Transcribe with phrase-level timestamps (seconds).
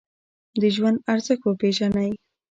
[0.61, 2.11] د ژوند ارزښت وپیژنئ